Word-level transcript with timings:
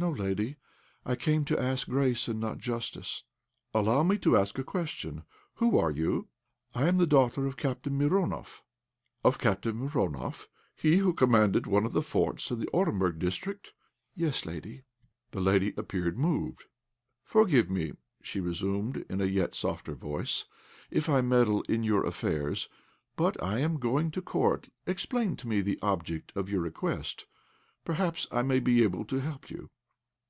"No, 0.00 0.12
lady, 0.12 0.54
I 1.04 1.16
came 1.16 1.44
to 1.46 1.58
ask 1.60 1.88
grace, 1.88 2.28
and 2.28 2.38
not 2.38 2.58
justice." 2.58 3.24
"Allow 3.74 4.04
me 4.04 4.16
to 4.18 4.36
ask 4.36 4.56
a 4.56 4.62
question: 4.62 5.24
Who 5.54 5.76
are 5.76 5.90
you?" 5.90 6.28
"I 6.72 6.86
am 6.86 6.98
the 6.98 7.04
daughter 7.06 7.46
of 7.46 7.56
Captain 7.56 7.98
Mironoff." 7.98 8.62
"Of 9.24 9.40
Captain 9.40 9.74
Mironoff? 9.76 10.46
He 10.76 10.98
who 10.98 11.12
commanded 11.12 11.66
one 11.66 11.84
of 11.84 11.94
the 11.94 12.02
forts 12.04 12.52
in 12.52 12.60
the 12.60 12.68
Orenburg 12.72 13.18
district?" 13.18 13.72
"Yes, 14.14 14.46
lady." 14.46 14.84
The 15.32 15.40
lady 15.40 15.74
appeared 15.76 16.16
moved. 16.16 16.66
"Forgive 17.24 17.68
me," 17.68 17.94
she 18.22 18.38
resumed, 18.38 19.04
in 19.10 19.20
a 19.20 19.24
yet 19.26 19.56
softer 19.56 19.96
voice, 19.96 20.44
"if 20.92 21.08
I 21.08 21.22
meddle 21.22 21.62
in 21.62 21.82
your 21.82 22.06
affairs; 22.06 22.68
but 23.16 23.42
I 23.42 23.58
am 23.58 23.80
going 23.80 24.12
to 24.12 24.22
Court. 24.22 24.68
Explain 24.86 25.34
to 25.38 25.48
me 25.48 25.60
the 25.60 25.80
object 25.82 26.32
of 26.36 26.48
your 26.48 26.60
request; 26.60 27.26
perhaps 27.84 28.28
I 28.30 28.42
may 28.42 28.60
be 28.60 28.84
able 28.84 29.04
to 29.06 29.18
help 29.20 29.50
you." 29.50 29.70